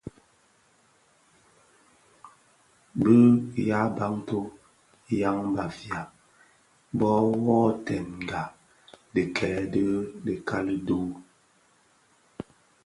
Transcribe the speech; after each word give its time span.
Bi 3.01 3.17
yaa 3.69 3.89
Bantu 3.97 4.39
(yan 5.21 5.39
Bafia) 5.55 5.99
bo 6.97 7.11
dhubtènga 7.43 8.41
dhikèè 9.13 9.53
bi 9.71 9.83
dhikali 10.25 10.75
dü, 10.87 10.99